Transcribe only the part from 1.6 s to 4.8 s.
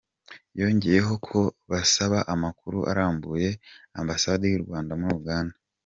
basaba amakuru arambuye ambasade y’u